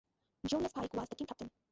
Julius 0.47 0.71
Pike 0.73 0.93
was 0.95 1.09
the 1.09 1.15
team 1.15 1.27
captain. 1.27 1.51